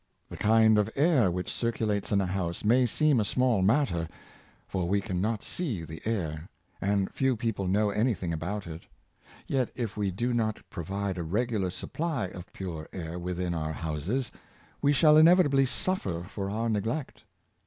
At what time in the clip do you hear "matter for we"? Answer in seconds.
3.61-4.99